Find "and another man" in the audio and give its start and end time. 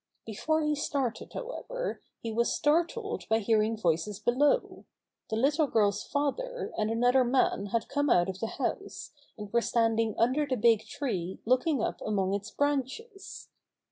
6.75-7.67